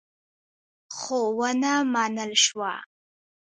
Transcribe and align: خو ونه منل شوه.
خو 0.97 1.19
ونه 1.37 1.73
منل 1.93 2.31
شوه. 2.43 2.73